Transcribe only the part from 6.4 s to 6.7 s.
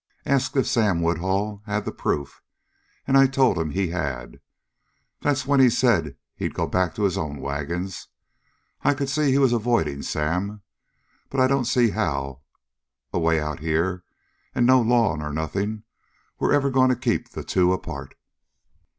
go